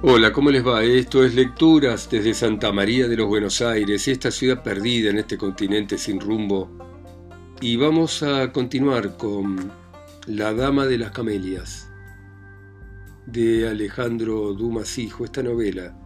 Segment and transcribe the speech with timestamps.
[0.00, 0.84] Hola, ¿cómo les va?
[0.84, 5.36] Esto es Lecturas desde Santa María de los Buenos Aires, esta ciudad perdida en este
[5.36, 6.70] continente sin rumbo.
[7.60, 9.72] Y vamos a continuar con
[10.28, 11.90] La Dama de las Camelias,
[13.26, 15.98] de Alejandro Dumas Hijo, esta novela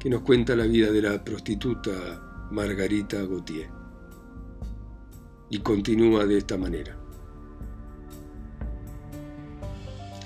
[0.00, 3.68] que nos cuenta la vida de la prostituta Margarita Gautier.
[5.50, 7.03] Y continúa de esta manera.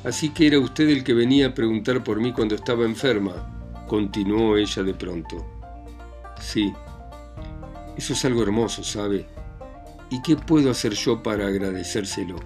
[0.05, 4.56] Así que era usted el que venía a preguntar por mí cuando estaba enferma, continuó
[4.56, 5.45] ella de pronto.
[6.41, 6.73] Sí,
[7.97, 9.27] eso es algo hermoso, ¿sabe?
[10.11, 12.37] ¿Y qué puedo hacer yo para agradecérselo?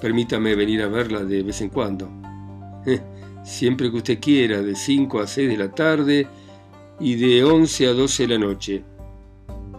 [0.00, 2.10] Permítame venir a verla de vez en cuando.
[3.44, 6.26] Siempre que usted quiera, de 5 a 6 de la tarde
[6.98, 8.84] y de 11 a 12 de la noche.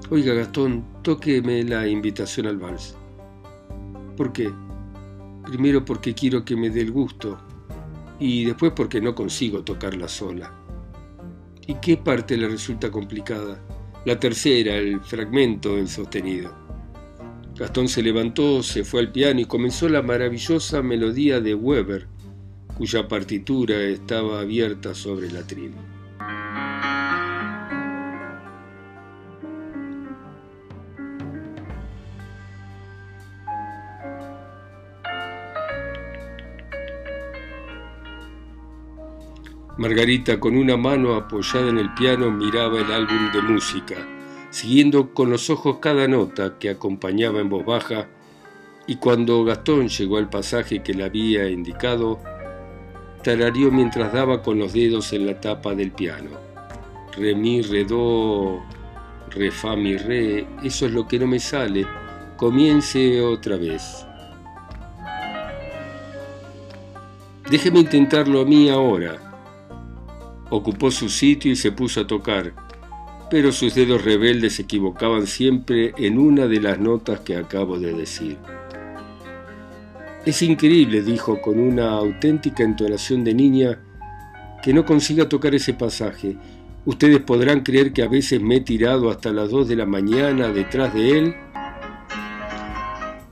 [0.09, 2.95] Oiga, Gastón, tóqueme la invitación al vals.
[4.17, 4.51] ¿Por qué?
[5.45, 7.37] Primero porque quiero que me dé el gusto
[8.19, 10.53] y después porque no consigo tocarla sola.
[11.65, 13.59] ¿Y qué parte le resulta complicada?
[14.05, 16.53] La tercera, el fragmento del sostenido.
[17.55, 22.07] Gastón se levantó, se fue al piano y comenzó la maravillosa melodía de Weber,
[22.77, 25.90] cuya partitura estaba abierta sobre la trina.
[39.77, 43.95] Margarita, con una mano apoyada en el piano, miraba el álbum de música,
[44.49, 48.07] siguiendo con los ojos cada nota que acompañaba en voz baja,
[48.85, 52.19] y cuando Gastón llegó al pasaje que le había indicado,
[53.23, 56.31] tarareó mientras daba con los dedos en la tapa del piano.
[57.15, 58.61] Re, mi, re, do,
[59.29, 61.87] re, fa, mi, re, eso es lo que no me sale.
[62.35, 64.05] Comience otra vez.
[67.49, 69.30] Déjeme intentarlo a mí ahora,
[70.51, 72.53] Ocupó su sitio y se puso a tocar,
[73.29, 77.93] pero sus dedos rebeldes se equivocaban siempre en una de las notas que acabo de
[77.93, 78.37] decir.
[80.25, 83.79] Es increíble, dijo con una auténtica entonación de niña,
[84.61, 86.35] que no consiga tocar ese pasaje.
[86.83, 90.49] Ustedes podrán creer que a veces me he tirado hasta las dos de la mañana
[90.49, 91.35] detrás de él.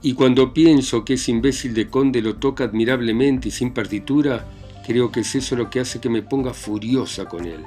[0.00, 4.46] Y cuando pienso que ese imbécil de conde lo toca admirablemente y sin partitura,
[4.90, 7.64] Creo que es eso lo que hace que me ponga furiosa con él.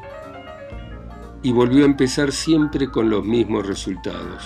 [1.41, 4.44] Y volvió a empezar siempre con los mismos resultados.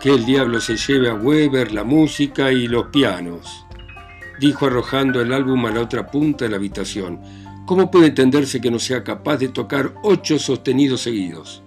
[0.00, 3.64] Que el diablo se lleve a Weber la música y los pianos,
[4.40, 7.20] dijo arrojando el álbum a la otra punta de la habitación.
[7.66, 11.62] ¿Cómo puede entenderse que no sea capaz de tocar ocho sostenidos seguidos?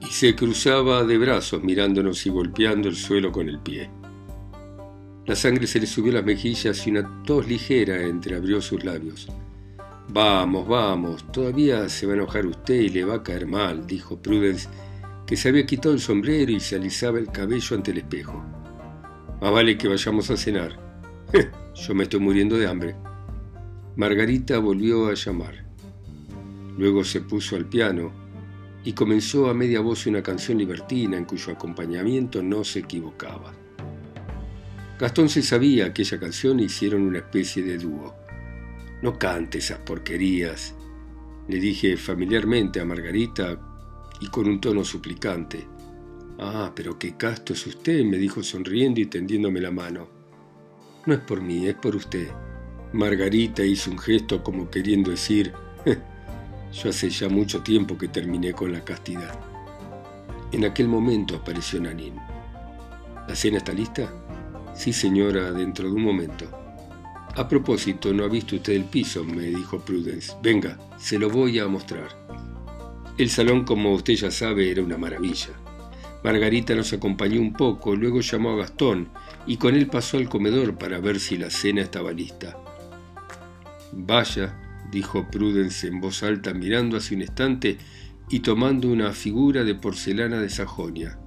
[0.00, 3.90] Y se cruzaba de brazos mirándonos y golpeando el suelo con el pie.
[5.30, 9.28] La sangre se le subió a las mejillas y una tos ligera entreabrió sus labios.
[10.08, 14.20] Vamos, vamos, todavía se va a enojar usted y le va a caer mal, dijo
[14.20, 14.68] Prudence,
[15.28, 18.44] que se había quitado el sombrero y se alisaba el cabello ante el espejo.
[19.40, 20.76] Más vale que vayamos a cenar.
[21.76, 22.96] Yo me estoy muriendo de hambre.
[23.94, 25.64] Margarita volvió a llamar.
[26.76, 28.10] Luego se puso al piano
[28.82, 33.59] y comenzó a media voz una canción libertina en cuyo acompañamiento no se equivocaba.
[35.00, 38.14] Gastón se sabía aquella canción e hicieron una especie de dúo.
[39.00, 40.74] No cante esas porquerías,
[41.48, 43.58] le dije familiarmente a Margarita
[44.20, 45.66] y con un tono suplicante.
[46.38, 50.06] Ah, pero qué casto es usted, me dijo sonriendo y tendiéndome la mano.
[51.06, 52.28] No es por mí, es por usted.
[52.92, 55.54] Margarita hizo un gesto como queriendo decir,
[56.74, 59.32] yo hace ya mucho tiempo que terminé con la castidad.
[60.52, 62.16] En aquel momento apareció Nanín.
[63.26, 64.12] ¿La cena está lista?
[64.74, 66.46] Sí, señora, dentro de un momento.
[67.36, 69.24] A propósito, ¿no ha visto usted el piso?
[69.24, 70.32] me dijo Prudence.
[70.42, 72.08] Venga, se lo voy a mostrar.
[73.18, 75.50] El salón, como usted ya sabe, era una maravilla.
[76.24, 79.08] Margarita nos acompañó un poco, luego llamó a Gastón
[79.46, 82.56] y con él pasó al comedor para ver si la cena estaba lista.
[83.92, 84.58] Vaya,
[84.90, 87.78] dijo Prudence en voz alta mirando hacia un estante
[88.28, 91.18] y tomando una figura de porcelana de Sajonia.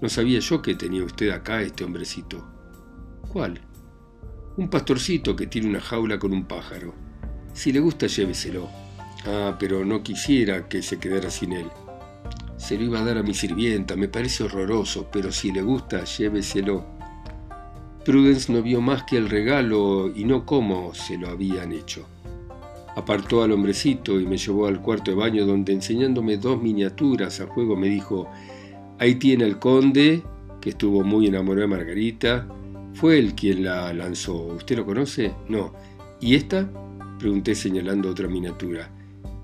[0.00, 2.55] No sabía yo que tenía usted acá este hombrecito.
[3.36, 3.60] ¿Cuál?
[4.56, 6.94] Un pastorcito que tiene una jaula con un pájaro.
[7.52, 8.66] Si le gusta, lléveselo.
[9.26, 11.66] Ah, pero no quisiera que se quedara sin él.
[12.56, 16.02] Se lo iba a dar a mi sirvienta, me parece horroroso, pero si le gusta,
[16.04, 16.86] lléveselo.
[18.06, 22.06] Prudence no vio más que el regalo y no cómo se lo habían hecho.
[22.96, 27.46] Apartó al hombrecito y me llevó al cuarto de baño donde enseñándome dos miniaturas a
[27.48, 28.30] juego me dijo,
[28.98, 30.22] ahí tiene el conde,
[30.62, 32.48] que estuvo muy enamorado de Margarita,
[32.96, 34.34] fue él quien la lanzó.
[34.34, 35.34] ¿Usted lo conoce?
[35.50, 35.74] No.
[36.18, 36.66] ¿Y esta?
[37.18, 38.90] Pregunté señalando otra miniatura.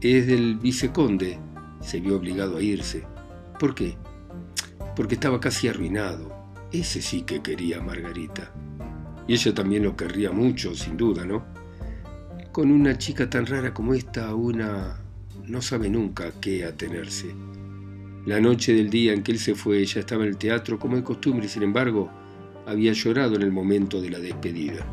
[0.00, 1.38] Es del viceconde.
[1.82, 3.04] Se vio obligado a irse.
[3.60, 3.99] ¿Por qué?
[4.96, 6.34] Porque estaba casi arruinado.
[6.72, 8.54] Ese sí que quería a Margarita.
[9.28, 11.44] Y ella también lo querría mucho, sin duda, ¿no?
[12.52, 14.98] Con una chica tan rara como esta, una
[15.46, 17.34] no sabe nunca a qué atenerse.
[18.25, 20.96] La noche del día en que él se fue, ella estaba en el teatro como
[20.96, 22.21] de costumbre sin embargo
[22.67, 24.87] había llorado en el momento de la despedida.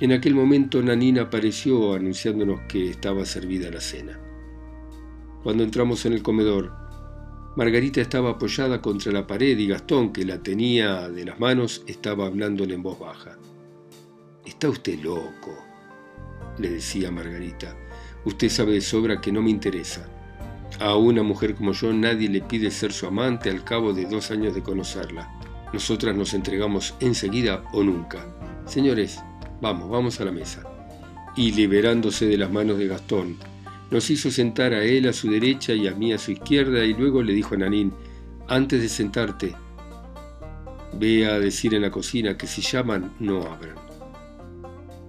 [0.00, 4.18] En aquel momento Nanina apareció anunciándonos que estaba servida la cena.
[5.42, 6.72] Cuando entramos en el comedor,
[7.54, 12.26] Margarita estaba apoyada contra la pared y Gastón, que la tenía de las manos, estaba
[12.26, 13.36] hablándole en voz baja.
[14.44, 15.56] Está usted loco,
[16.58, 17.76] le decía Margarita.
[18.24, 20.08] Usted sabe de sobra que no me interesa.
[20.80, 24.30] A una mujer como yo nadie le pide ser su amante al cabo de dos
[24.30, 25.30] años de conocerla.
[25.72, 28.26] Nosotras nos entregamos enseguida o nunca.
[28.66, 29.20] Señores,
[29.60, 30.62] vamos, vamos a la mesa.
[31.34, 33.38] Y liberándose de las manos de Gastón,
[33.90, 36.94] nos hizo sentar a él a su derecha y a mí a su izquierda y
[36.94, 37.92] luego le dijo a Nanín,
[38.48, 39.54] antes de sentarte,
[40.98, 43.76] ve a decir en la cocina que si llaman no abran.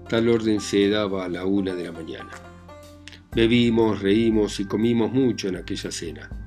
[0.07, 2.31] Tal orden se daba a la una de la mañana.
[3.35, 6.42] Bebimos, reímos y comimos mucho en aquella cena.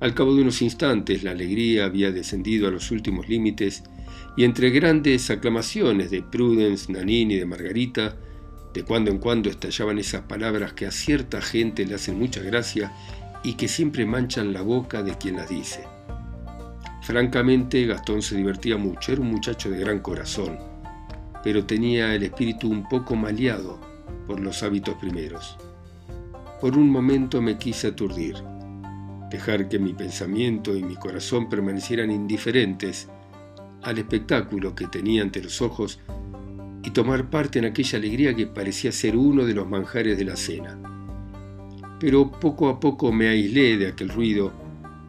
[0.00, 3.84] Al cabo de unos instantes la alegría había descendido a los últimos límites
[4.34, 8.16] y entre grandes aclamaciones de Prudence, Nanini y de Margarita,
[8.72, 12.92] de cuando en cuando estallaban esas palabras que a cierta gente le hacen mucha gracia
[13.44, 15.84] y que siempre manchan la boca de quien las dice.
[17.02, 20.58] Francamente, Gastón se divertía mucho, era un muchacho de gran corazón,
[21.42, 23.80] pero tenía el espíritu un poco maleado
[24.26, 25.58] por los hábitos primeros.
[26.60, 28.36] Por un momento me quise aturdir,
[29.30, 33.08] dejar que mi pensamiento y mi corazón permanecieran indiferentes
[33.82, 36.00] al espectáculo que tenía ante los ojos
[36.82, 40.36] y tomar parte en aquella alegría que parecía ser uno de los manjares de la
[40.36, 40.78] cena.
[41.98, 44.52] Pero poco a poco me aislé de aquel ruido,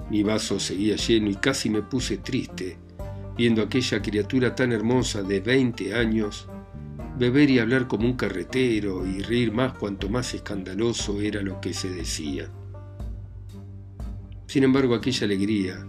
[0.09, 2.77] mi vaso seguía lleno y casi me puse triste,
[3.38, 6.47] viendo aquella criatura tan hermosa de veinte años
[7.17, 11.74] beber y hablar como un carretero y reír más cuanto más escandaloso era lo que
[11.74, 12.50] se decía.
[14.51, 15.88] Sin embargo, aquella alegría,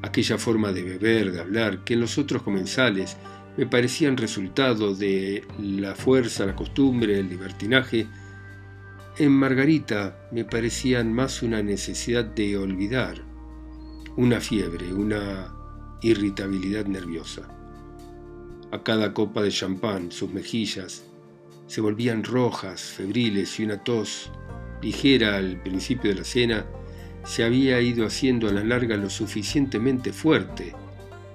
[0.00, 3.18] aquella forma de beber, de hablar, que en los otros comensales
[3.58, 8.06] me parecían resultado de la fuerza, la costumbre, el libertinaje,
[9.18, 13.22] en Margarita me parecían más una necesidad de olvidar,
[14.16, 15.54] una fiebre, una
[16.00, 17.54] irritabilidad nerviosa.
[18.72, 21.04] A cada copa de champán sus mejillas
[21.66, 24.30] se volvían rojas, febriles y una tos,
[24.80, 26.64] ligera al principio de la cena,
[27.24, 30.74] se había ido haciendo a la larga lo suficientemente fuerte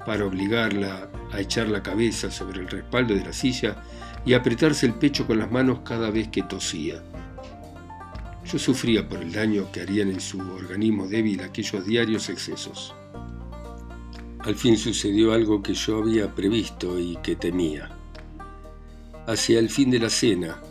[0.06, 3.84] para obligarla a echar la cabeza sobre el respaldo de la silla
[4.26, 7.04] y apretarse el pecho con las manos cada vez que tosía.
[8.46, 12.94] Yo sufría por el daño que harían en su organismo débil aquellos diarios excesos.
[14.40, 17.90] Al fin sucedió algo que yo había previsto y que temía.
[19.26, 20.62] Hacia el fin de la cena,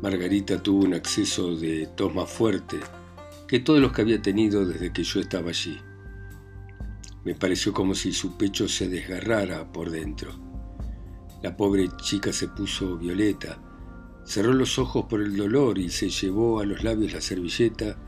[0.00, 2.80] Margarita tuvo un acceso de tos más fuerte
[3.52, 5.78] que todos los que había tenido desde que yo estaba allí.
[7.22, 10.32] Me pareció como si su pecho se desgarrara por dentro.
[11.42, 13.58] La pobre chica se puso violeta,
[14.24, 17.98] cerró los ojos por el dolor y se llevó a los labios la servilleta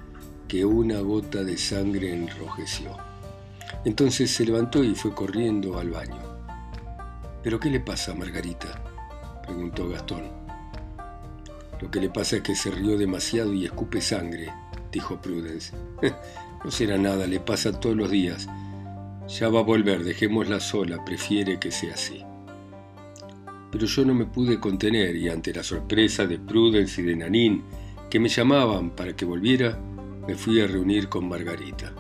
[0.49, 2.97] que una gota de sangre enrojeció.
[3.85, 6.23] Entonces se levantó y fue corriendo al baño.
[7.43, 8.83] ¿Pero qué le pasa Margarita?
[9.43, 10.23] preguntó Gastón.
[11.83, 14.51] Lo que le pasa es que se rió demasiado y escupe sangre,
[14.95, 15.73] dijo Prudence.
[16.65, 18.49] no será nada, le pasa todos los días.
[19.29, 22.23] Ya va a volver, dejémosla sola, prefiere que sea así.
[23.71, 27.63] Pero yo no me pude contener y ante la sorpresa de Prudence y de Nanín,
[28.09, 29.79] que me llamaban para que volviera,
[30.27, 31.93] me fui a reunir con Margarita.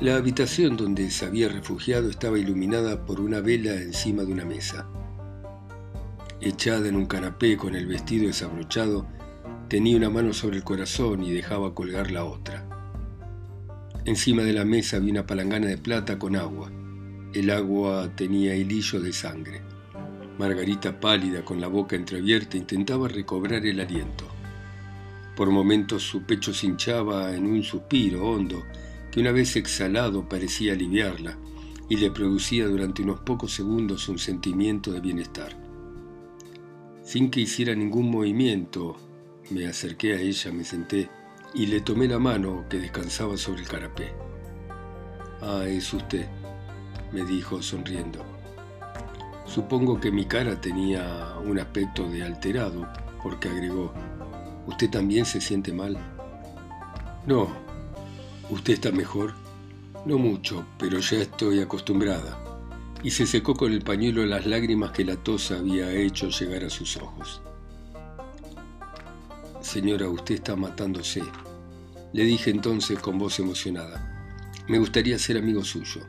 [0.00, 4.86] La habitación donde se había refugiado estaba iluminada por una vela encima de una mesa.
[6.42, 9.06] Echada en un canapé con el vestido desabrochado,
[9.68, 12.66] tenía una mano sobre el corazón y dejaba colgar la otra.
[14.04, 16.70] Encima de la mesa había una palangana de plata con agua.
[17.32, 19.62] El agua tenía hilillo de sangre.
[20.38, 24.28] Margarita, pálida, con la boca entreabierta, intentaba recobrar el aliento.
[25.34, 28.62] Por momentos su pecho se hinchaba en un suspiro hondo
[29.10, 31.36] que una vez exhalado parecía aliviarla
[31.88, 35.56] y le producía durante unos pocos segundos un sentimiento de bienestar.
[37.02, 38.96] Sin que hiciera ningún movimiento,
[39.50, 41.08] me acerqué a ella, me senté
[41.54, 44.12] y le tomé la mano que descansaba sobre el carapé.
[45.40, 46.26] Ah, es usted,
[47.12, 48.24] me dijo sonriendo.
[49.46, 52.86] Supongo que mi cara tenía un aspecto de alterado,
[53.22, 53.92] porque agregó,
[54.66, 55.96] ¿usted también se siente mal?
[57.26, 57.48] No,
[58.50, 59.34] ¿usted está mejor?
[60.04, 62.38] No mucho, pero ya estoy acostumbrada.
[63.02, 66.70] Y se secó con el pañuelo las lágrimas que la tos había hecho llegar a
[66.70, 67.40] sus ojos.
[69.76, 71.22] Señora, usted está matándose.
[72.14, 74.32] Le dije entonces con voz emocionada.
[74.68, 76.00] Me gustaría ser amigo suyo,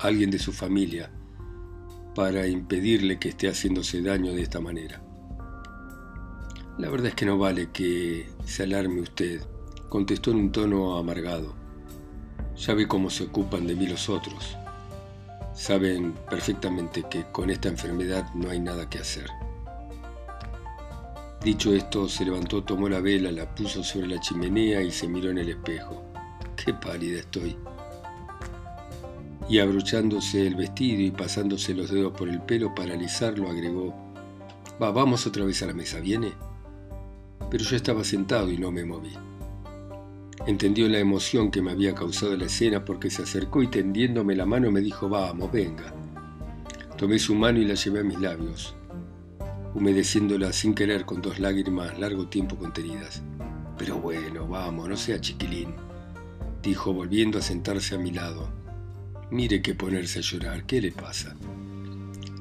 [0.00, 1.08] alguien de su familia,
[2.16, 5.04] para impedirle que esté haciéndose daño de esta manera.
[6.78, 9.40] La verdad es que no vale que se alarme usted,
[9.88, 11.54] contestó en un tono amargado.
[12.56, 14.56] Ya ve cómo se ocupan de mí los otros.
[15.54, 19.26] Saben perfectamente que con esta enfermedad no hay nada que hacer.
[21.44, 25.30] Dicho esto, se levantó, tomó la vela, la puso sobre la chimenea y se miró
[25.30, 26.04] en el espejo.
[26.56, 27.56] Qué pálida estoy
[29.48, 33.94] y abrochándose el vestido y pasándose los dedos por el pelo para alisarlo, agregó,
[34.82, 36.32] Va, vamos otra vez a la mesa, ¿viene?
[37.50, 39.12] Pero yo estaba sentado y no me moví.
[40.46, 44.46] Entendió la emoción que me había causado la escena porque se acercó y tendiéndome la
[44.46, 45.92] mano me dijo, vamos, venga.
[46.96, 48.74] Tomé su mano y la llevé a mis labios,
[49.74, 53.22] humedeciéndola sin querer con dos lágrimas largo tiempo contenidas.
[53.78, 55.74] Pero bueno, vamos, no sea chiquilín,
[56.62, 58.62] dijo volviendo a sentarse a mi lado
[59.32, 61.34] Mire que ponerse a llorar, ¿qué le pasa?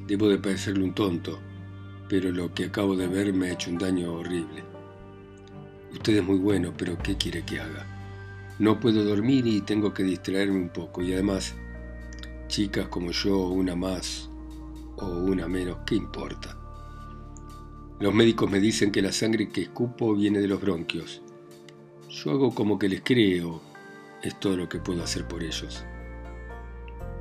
[0.08, 1.40] Debo de parecerle un tonto,
[2.10, 4.62] pero lo que acabo de ver me ha hecho un daño horrible.
[5.94, 7.88] Usted es muy bueno, pero ¿qué quiere que haga?
[8.60, 11.02] No puedo dormir y tengo que distraerme un poco.
[11.02, 11.56] Y además,
[12.50, 14.30] chicas como yo, una más
[14.98, 16.61] o una menos, ¿qué importa?
[18.02, 21.22] Los médicos me dicen que la sangre que escupo viene de los bronquios.
[22.10, 23.62] Yo hago como que les creo,
[24.24, 25.84] es todo lo que puedo hacer por ellos.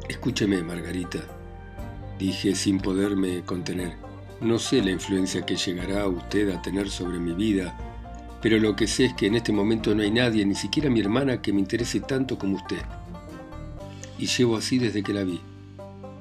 [0.08, 1.18] Escúcheme, Margarita,
[2.18, 3.98] dije sin poderme contener.
[4.40, 7.76] No sé la influencia que llegará usted a tener sobre mi vida,
[8.40, 11.00] pero lo que sé es que en este momento no hay nadie, ni siquiera mi
[11.00, 12.80] hermana, que me interese tanto como usted.
[14.18, 15.42] Y llevo así desde que la vi.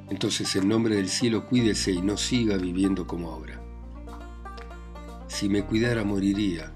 [0.10, 3.59] Entonces, en nombre del cielo, cuídese y no siga viviendo como ahora.
[5.30, 6.74] Si me cuidara, moriría.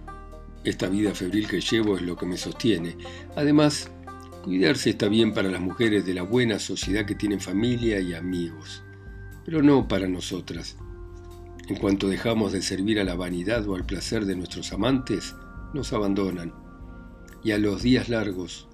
[0.64, 2.96] Esta vida febril que llevo es lo que me sostiene.
[3.36, 3.92] Además,
[4.44, 8.84] Cuidarse está bien para las mujeres de la buena sociedad que tienen familia y amigos,
[9.46, 10.76] pero no para nosotras.
[11.70, 15.34] En cuanto dejamos de servir a la vanidad o al placer de nuestros amantes,
[15.74, 16.54] nos abandonan.
[17.42, 18.68] Y a los días largos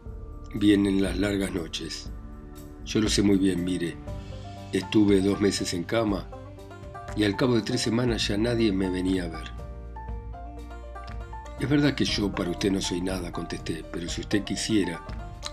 [0.56, 2.10] vienen las largas noches.
[2.84, 3.96] Yo lo sé muy bien, mire.
[4.74, 6.28] Estuve dos meses en cama
[7.16, 9.59] y al cabo de tres semanas ya nadie me venía a ver.
[11.60, 15.01] Es verdad que yo para usted no soy nada, contesté, pero si usted quisiera,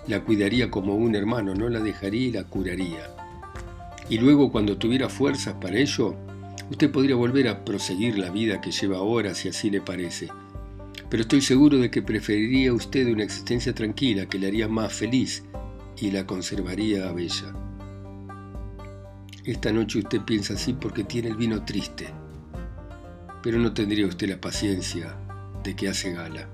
[0.06, 3.10] la cuidaría como un hermano, no la dejaría y la curaría.
[4.08, 6.14] Y luego cuando tuviera fuerzas para ello,
[6.70, 10.28] usted podría volver a proseguir la vida que lleva ahora si así le parece.
[11.10, 15.42] Pero estoy seguro de que preferiría usted una existencia tranquila que le haría más feliz
[16.00, 17.52] y la conservaría bella.
[19.44, 22.06] Esta noche usted piensa así porque tiene el vino triste,
[23.42, 25.16] pero no tendría usted la paciencia
[25.66, 26.48] de que hace gala.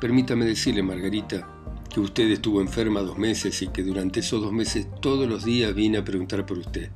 [0.00, 1.48] Permítame decirle, Margarita,
[1.92, 5.72] que usted estuvo enferma dos meses y que durante esos dos meses todos los días
[5.74, 6.90] vine a preguntar por usted.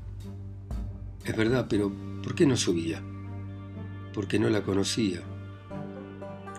[1.24, 3.00] Es verdad, pero ¿por qué no subía?
[4.12, 5.20] Porque no la conocía.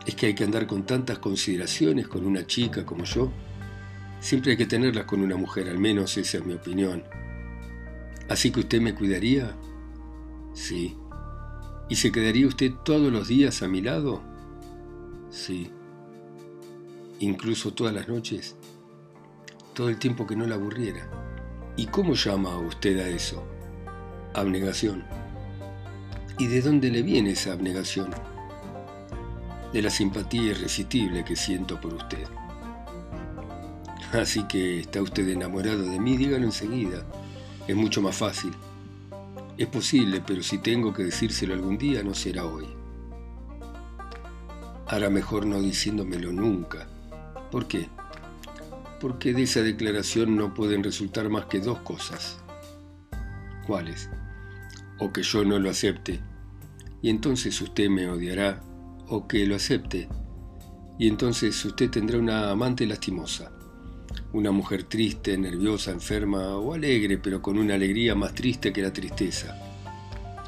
[0.06, 3.30] Es que hay que andar con tantas consideraciones con una chica como yo.
[4.22, 7.03] Siempre hay que tenerlas con una mujer, al menos esa es mi opinión.
[8.30, 9.53] ¿Así que usted me cuidaría?
[10.53, 10.96] Sí.
[11.90, 14.22] ¿Y se quedaría usted todos los días a mi lado?
[15.30, 15.72] Sí
[17.24, 18.56] incluso todas las noches,
[19.74, 21.08] todo el tiempo que no la aburriera.
[21.75, 23.44] ¿Y cómo llama usted a eso?
[24.34, 25.04] Abnegación.
[26.38, 28.12] ¿Y de dónde le viene esa abnegación?
[29.72, 32.28] De la simpatía irresistible que siento por usted.
[34.12, 37.04] Así que está usted enamorado de mí, dígalo enseguida.
[37.68, 38.52] Es mucho más fácil.
[39.63, 42.65] Es posible, pero si tengo que decírselo algún día, no será hoy.
[44.88, 46.89] Hará mejor no diciéndomelo nunca,
[47.50, 47.88] ¿Por qué?
[49.00, 52.39] Porque de esa declaración no pueden resultar más que dos cosas.
[53.65, 54.10] ¿Cuáles?
[55.00, 56.20] O que yo no lo acepte,
[57.01, 58.62] y entonces usted me odiará,
[59.08, 60.10] o que lo acepte,
[61.00, 63.52] y entonces usted tendrá una amante lastimosa,
[64.34, 68.92] una mujer triste, nerviosa, enferma o alegre, pero con una alegría más triste que la
[68.92, 69.56] tristeza,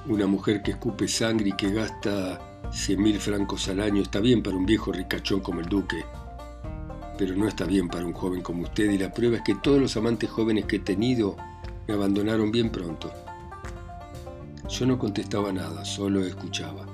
[0.07, 4.41] una mujer que escupe sangre y que gasta cien mil francos al año está bien
[4.41, 6.03] para un viejo ricachón como el duque,
[7.15, 9.79] pero no está bien para un joven como usted y la prueba es que todos
[9.79, 11.37] los amantes jóvenes que he tenido
[11.87, 13.13] me abandonaron bien pronto.
[14.67, 16.87] Yo no contestaba nada, solo escuchaba.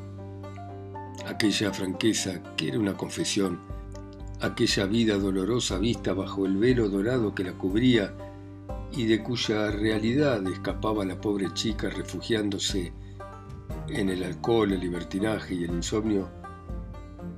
[1.26, 3.62] Aquella franqueza, que era una confesión,
[4.42, 8.14] aquella vida dolorosa vista bajo el velo dorado que la cubría
[8.92, 12.92] y de cuya realidad escapaba la pobre chica refugiándose
[13.88, 16.30] en el alcohol, el libertinaje y el insomnio,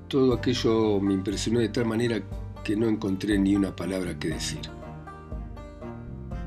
[0.07, 2.21] todo aquello me impresionó de tal manera
[2.63, 4.61] que no encontré ni una palabra que decir.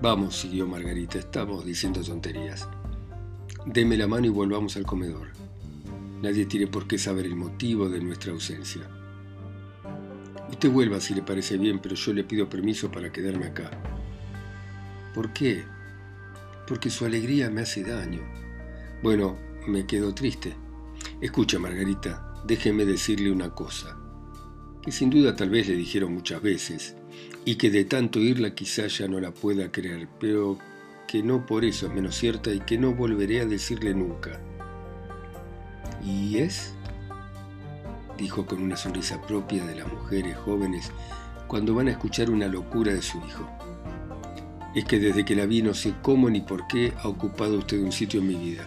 [0.01, 2.69] Vamos, siguió Margarita, estamos diciendo tonterías.
[3.67, 5.29] Deme la mano y volvamos al comedor.
[6.23, 8.83] Nadie tiene por qué saber el motivo de nuestra ausencia.
[10.69, 13.71] Vuelva si le parece bien, pero yo le pido permiso para quedarme acá.
[15.15, 15.65] ¿Por qué?
[16.67, 18.21] Porque su alegría me hace daño.
[19.03, 20.55] Bueno, me quedo triste.
[21.21, 23.97] Escucha, Margarita, déjeme decirle una cosa,
[24.83, 26.97] que sin duda tal vez le dijeron muchas veces,
[27.45, 30.59] y que de tanto oírla quizá ya no la pueda creer, pero
[31.09, 34.41] que no por eso es menos cierta y que no volveré a decirle nunca.
[36.05, 36.76] ¿Y es?
[38.17, 40.91] Dijo con una sonrisa propia de las mujeres jóvenes
[41.47, 43.49] cuando van a escuchar una locura de su hijo
[44.77, 47.81] es que desde que la vi no sé cómo ni por qué ha ocupado usted
[47.81, 48.67] un sitio en mi vida.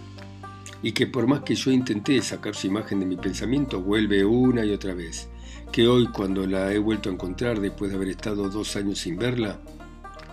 [0.82, 4.66] Y que por más que yo intenté sacar su imagen de mi pensamiento, vuelve una
[4.66, 5.30] y otra vez.
[5.72, 9.20] Que hoy, cuando la he vuelto a encontrar después de haber estado dos años sin
[9.20, 9.60] verla,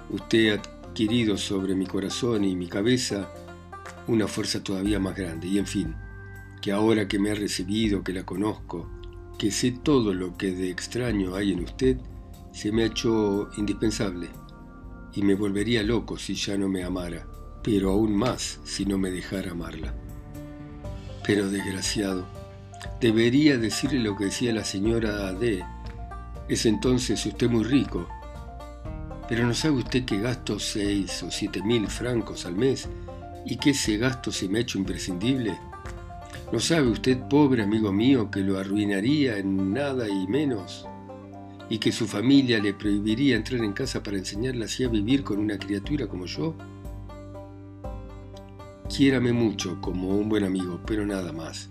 [0.08, 3.30] usted ha adquirido sobre mi corazón y mi cabeza
[4.06, 5.46] una fuerza todavía más grande.
[5.46, 5.94] Y en fin,
[6.62, 8.88] que ahora que me ha recibido, que la conozco,
[9.38, 11.99] que sé todo lo que de extraño hay en usted,
[12.52, 14.28] se me ha hecho indispensable
[15.12, 17.26] y me volvería loco si ya no me amara,
[17.62, 19.95] pero aún más si no me dejara amarla.
[21.26, 22.26] Pero desgraciado,
[23.00, 25.64] debería decirle lo que decía la señora D.
[26.49, 28.09] Es entonces usted muy rico.
[29.28, 32.88] Pero ¿no sabe usted que gasto seis o siete mil francos al mes
[33.45, 35.59] y que ese gasto se me ha hecho imprescindible?
[36.53, 40.87] ¿No sabe usted, pobre amigo mío, que lo arruinaría en nada y menos?
[41.68, 45.38] y que su familia le prohibiría entrar en casa para enseñarle así a vivir con
[45.38, 46.55] una criatura como yo?
[48.88, 51.70] Quiérame mucho como un buen amigo, pero nada más.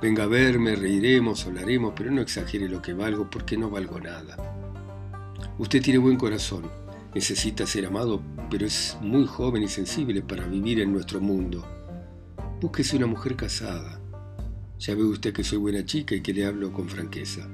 [0.00, 4.36] Venga a verme, reiremos, hablaremos, pero no exagere lo que valgo porque no valgo nada.
[5.58, 6.62] Usted tiene buen corazón,
[7.14, 11.66] necesita ser amado, pero es muy joven y sensible para vivir en nuestro mundo.
[12.62, 13.99] Búsquese una mujer casada.
[14.80, 17.46] Ya ve usted que soy buena chica y que le hablo con franqueza.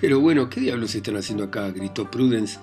[0.00, 1.70] Pero bueno, ¿qué diablos están haciendo acá?
[1.70, 2.58] gritó Prudence,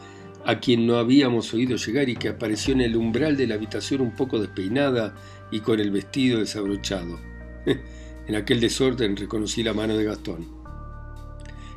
[0.46, 4.02] a quien no habíamos oído llegar y que apareció en el umbral de la habitación
[4.02, 5.16] un poco despeinada
[5.52, 7.18] y con el vestido desabrochado.
[8.28, 10.46] en aquel desorden reconocí la mano de Gastón.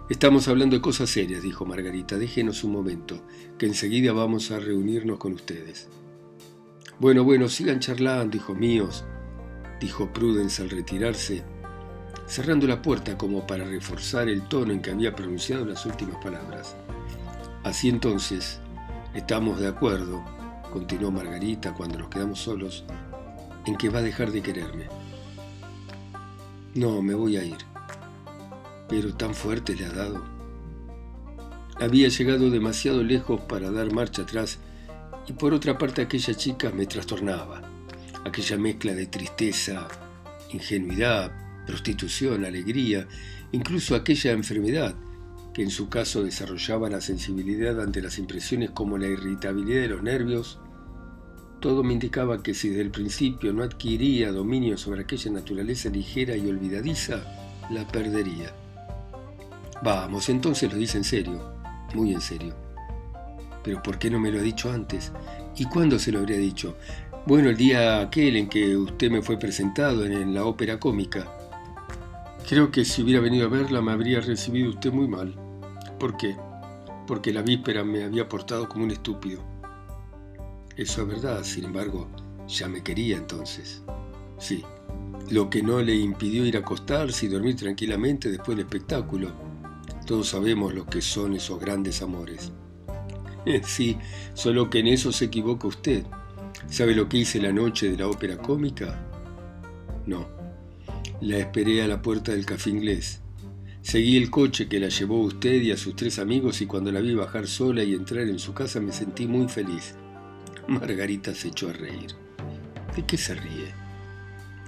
[0.09, 2.19] Estamos hablando de cosas serias, dijo Margarita.
[2.19, 3.25] Déjenos un momento,
[3.57, 5.89] que enseguida vamos a reunirnos con ustedes.
[6.99, 9.05] Bueno, bueno, sigan charlando, hijos míos,
[9.81, 11.43] dijo Prudence al retirarse
[12.31, 16.77] cerrando la puerta como para reforzar el tono en que había pronunciado las últimas palabras.
[17.65, 18.61] Así entonces,
[19.15, 20.25] estamos de acuerdo,
[20.73, 22.85] continuó Margarita cuando nos quedamos solos,
[23.67, 24.87] en que va a dejar de quererme.
[26.77, 27.59] No, me voy a ir.
[28.89, 30.23] Pero tan fuerte le ha dado.
[31.81, 34.61] Había llegado demasiado lejos para dar marcha atrás
[35.27, 37.70] y por otra parte aquella chica me trastornaba.
[38.25, 39.89] Aquella mezcla de tristeza,
[40.53, 41.33] ingenuidad,
[41.67, 43.07] prostitución, alegría,
[43.53, 44.95] incluso aquella enfermedad
[45.53, 50.03] que en su caso desarrollaba la sensibilidad ante las impresiones como la irritabilidad de los
[50.03, 50.61] nervios,
[51.61, 56.37] todo me indicaba que si desde el principio no adquiría dominio sobre aquella naturaleza ligera
[56.37, 57.23] y olvidadiza,
[57.71, 58.55] la perdería.
[59.83, 61.53] Vamos, entonces lo dice en serio,
[61.95, 62.55] muy en serio.
[63.63, 65.13] Pero ¿por qué no me lo ha dicho antes?
[65.57, 66.77] ¿Y cuándo se lo habría dicho?
[67.31, 71.33] Bueno, el día aquel en que usted me fue presentado en la ópera cómica.
[72.49, 75.37] Creo que si hubiera venido a verla me habría recibido usted muy mal.
[76.01, 76.35] ¿Por qué?
[77.07, 79.45] Porque la víspera me había portado como un estúpido.
[80.77, 82.09] Eso es verdad, sin embargo,
[82.49, 83.85] ya me quería entonces.
[84.37, 84.65] Sí,
[85.31, 89.31] lo que no le impidió ir a acostarse y dormir tranquilamente después del espectáculo.
[90.05, 92.51] Todos sabemos lo que son esos grandes amores.
[93.63, 93.97] Sí,
[94.35, 96.05] solo que en eso se equivoca usted.
[96.69, 99.07] ¿Sabe lo que hice la noche de la ópera cómica?
[100.07, 100.41] No
[101.21, 103.21] la esperé a la puerta del café inglés.
[103.83, 107.01] Seguí el coche que la llevó usted y a sus tres amigos y cuando la
[107.01, 109.95] vi bajar sola y entrar en su casa me sentí muy feliz.
[110.67, 112.15] Margarita se echó a reír.
[112.95, 113.75] ¿De qué se ríe?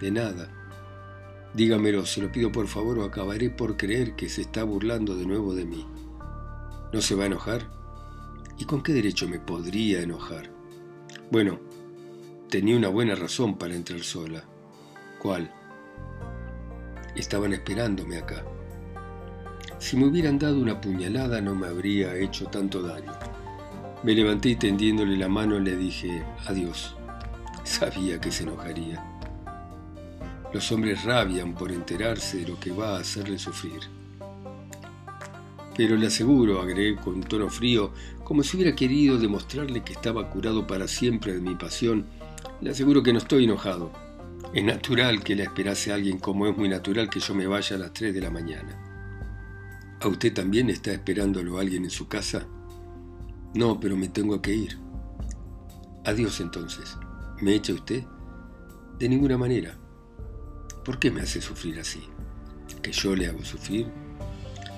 [0.01, 0.51] De nada.
[1.55, 5.27] Dígamelo, se lo pido por favor o acabaré por creer que se está burlando de
[5.27, 5.87] nuevo de mí.
[6.93, 7.71] ¿No se va a enojar?
[8.59, 10.51] ¿Y con qué derecho me podría enojar?
[11.31, 11.61] Bueno,
[12.53, 14.45] tenía una buena razón para entrar sola.
[15.19, 15.51] ¿Cuál?
[17.17, 18.45] Estaban esperándome acá.
[19.79, 23.11] Si me hubieran dado una puñalada no me habría hecho tanto daño.
[24.03, 26.95] Me levanté y tendiéndole la mano le dije adiós.
[27.65, 29.03] Sabía que se enojaría.
[30.53, 33.81] Los hombres rabian por enterarse de lo que va a hacerle sufrir.
[35.75, 37.93] Pero le aseguro, agregué con tono frío,
[38.25, 42.05] como si hubiera querido demostrarle que estaba curado para siempre de mi pasión,
[42.63, 43.91] le aseguro que no estoy enojado.
[44.55, 47.75] Es natural que le esperase a alguien como es muy natural que yo me vaya
[47.75, 48.79] a las 3 de la mañana.
[50.01, 52.47] ¿A usted también está esperándolo alguien en su casa?
[53.55, 54.79] No, pero me tengo que ir.
[56.05, 56.97] Adiós entonces.
[57.41, 58.05] ¿Me echa usted?
[58.99, 59.77] De ninguna manera.
[60.85, 62.03] ¿Por qué me hace sufrir así?
[62.81, 63.89] ¿Que yo le hago sufrir?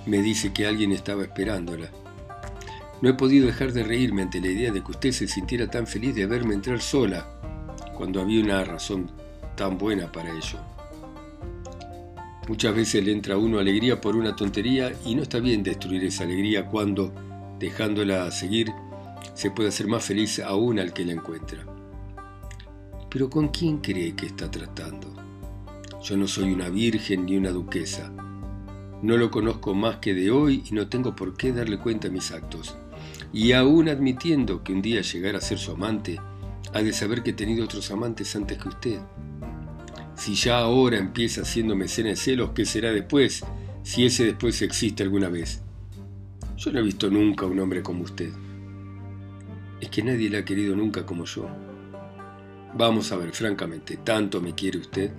[0.07, 1.91] Me dice que alguien estaba esperándola.
[3.03, 5.87] No he podido dejar de reírme ante la idea de que usted se sintiera tan
[5.87, 7.34] feliz de verme entrar sola,
[7.95, 9.11] cuando había una razón
[9.57, 10.59] tan buena para ello.
[12.49, 16.05] Muchas veces le entra a uno alegría por una tontería y no está bien destruir
[16.05, 17.13] esa alegría cuando,
[17.59, 18.71] dejándola seguir,
[19.35, 21.65] se puede hacer más feliz aún al que la encuentra.
[23.09, 25.09] Pero ¿con quién cree que está tratando?
[26.03, 28.13] Yo no soy una virgen ni una duquesa.
[29.01, 32.11] No lo conozco más que de hoy y no tengo por qué darle cuenta a
[32.11, 32.77] mis actos.
[33.33, 36.21] Y aún admitiendo que un día llegara a ser su amante,
[36.75, 38.99] ha de saber que he tenido otros amantes antes que usted.
[40.17, 43.45] Si ya ahora empieza haciéndome cena de celos, ¿qué será después?
[43.85, 45.63] Si ese después existe alguna vez.
[46.57, 48.31] Yo no he visto nunca a un hombre como usted.
[49.81, 51.49] Es que nadie le ha querido nunca como yo.
[52.77, 55.13] Vamos a ver, francamente, ¿tanto me quiere usted?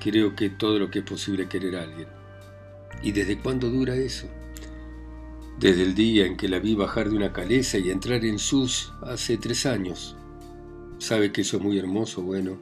[0.00, 2.08] Creo que todo lo que es posible querer a alguien.
[3.02, 4.28] ¿Y desde cuándo dura eso?
[5.62, 8.92] Desde el día en que la vi bajar de una caleza y entrar en sus
[9.00, 10.16] hace tres años.
[10.98, 12.20] ¿Sabe que eso es muy hermoso?
[12.20, 12.58] Bueno.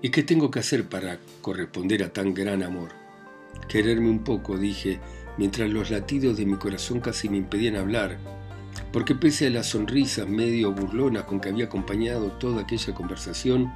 [0.00, 2.92] ¿Y qué tengo que hacer para corresponder a tan gran amor?
[3.68, 4.98] Quererme un poco, dije,
[5.36, 8.16] mientras los latidos de mi corazón casi me impedían hablar,
[8.94, 13.74] porque pese a las sonrisas medio burlonas con que había acompañado toda aquella conversación,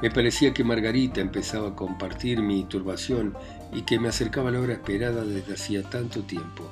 [0.00, 3.34] me parecía que Margarita empezaba a compartir mi turbación
[3.72, 6.70] y que me acercaba la hora esperada desde hacía tanto tiempo.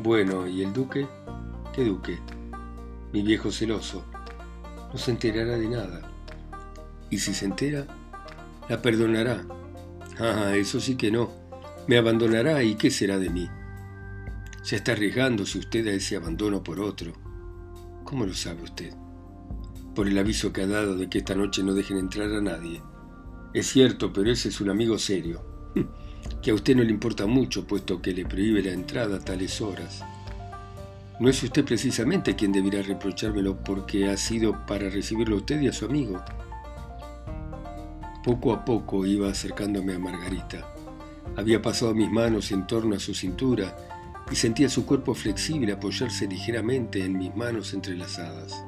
[0.00, 1.06] Bueno, ¿y el duque?
[1.74, 2.18] ¿Qué duque?
[3.12, 4.04] Mi viejo celoso.
[4.92, 6.10] No se enterará de nada.
[7.10, 7.86] Y si se entera,
[8.68, 9.44] la perdonará.
[10.18, 11.30] Ah, eso sí que no.
[11.86, 13.48] Me abandonará y ¿qué será de mí?
[14.64, 17.12] Ya está arriesgándose usted a ese abandono por otro.
[18.04, 18.94] ¿Cómo lo sabe usted?
[19.98, 22.80] por el aviso que ha dado de que esta noche no dejen entrar a nadie.
[23.52, 25.42] Es cierto, pero ese es un amigo serio,
[26.42, 29.60] que a usted no le importa mucho, puesto que le prohíbe la entrada a tales
[29.60, 30.04] horas.
[31.20, 35.68] No es usted precisamente quien debería reprochármelo porque ha sido para recibirlo a usted y
[35.68, 36.22] a su amigo.
[38.22, 40.72] Poco a poco iba acercándome a Margarita.
[41.36, 43.76] Había pasado mis manos en torno a su cintura
[44.30, 48.64] y sentía su cuerpo flexible apoyarse ligeramente en mis manos entrelazadas.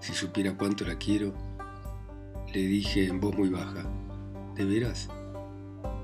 [0.00, 1.32] Si supiera cuánto la quiero,
[2.52, 3.84] le dije en voz muy baja,
[4.56, 5.08] ¿de veras?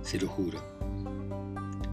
[0.02, 0.60] Se lo juro.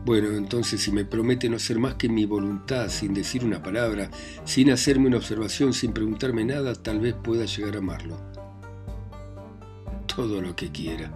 [0.05, 4.09] Bueno, entonces si me promete no hacer más que mi voluntad, sin decir una palabra,
[4.45, 8.17] sin hacerme una observación, sin preguntarme nada, tal vez pueda llegar a amarlo.
[10.07, 11.11] Todo lo que quiera.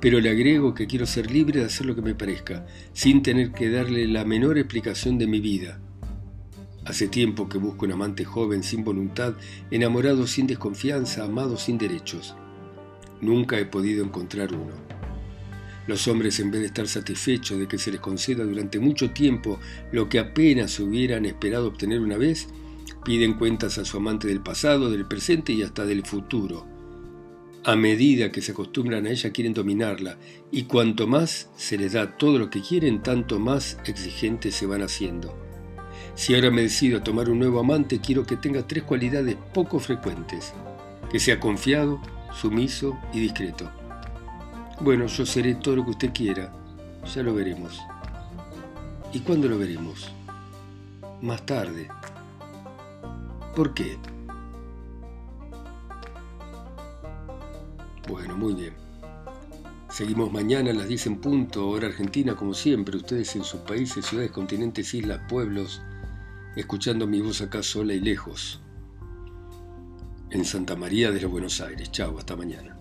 [0.00, 3.52] Pero le agrego que quiero ser libre de hacer lo que me parezca, sin tener
[3.52, 5.80] que darle la menor explicación de mi vida,
[6.84, 9.34] Hace tiempo que busco un amante joven sin voluntad,
[9.70, 12.34] enamorado sin desconfianza, amado sin derechos.
[13.22, 14.74] Nunca he podido encontrar uno.
[15.86, 19.60] Los hombres, en vez de estar satisfechos de que se les conceda durante mucho tiempo
[19.92, 22.48] lo que apenas hubieran esperado obtener una vez,
[23.04, 26.66] piden cuentas a su amante del pasado, del presente y hasta del futuro.
[27.64, 30.18] A medida que se acostumbran a ella quieren dominarla,
[30.50, 34.82] y cuanto más se les da todo lo que quieren, tanto más exigentes se van
[34.82, 35.34] haciendo.
[36.14, 39.80] Si ahora me decido a tomar un nuevo amante, quiero que tenga tres cualidades poco
[39.80, 40.52] frecuentes.
[41.10, 42.00] Que sea confiado,
[42.32, 43.70] sumiso y discreto.
[44.80, 46.52] Bueno, yo seré todo lo que usted quiera.
[47.14, 47.80] Ya lo veremos.
[49.12, 50.10] ¿Y cuándo lo veremos?
[51.22, 51.88] Más tarde.
[53.54, 53.96] ¿Por qué?
[58.08, 58.74] Bueno, muy bien.
[59.88, 62.96] Seguimos mañana a las 10 en punto, hora argentina, como siempre.
[62.96, 65.80] Ustedes en sus países, ciudades, continentes, islas, pueblos
[66.56, 68.60] escuchando mi voz acá sola y lejos,
[70.30, 71.90] en Santa María de los Buenos Aires.
[71.90, 72.73] Chao, hasta mañana.